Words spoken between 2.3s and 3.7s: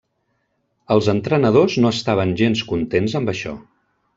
gens contents amb això.